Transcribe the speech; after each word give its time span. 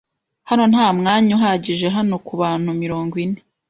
Hano 0.49 0.63
nta 0.71 0.87
mwanya 0.99 1.31
uhagije 1.37 1.87
hano 1.95 2.15
kubantu 2.27 2.69
mirongo 2.81 3.13
ine. 3.25 3.39